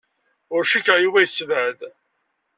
Ur 0.53 0.63
cikkeɣ 0.65 0.97
Yuba 0.99 1.19
yessebɛed. 1.23 1.79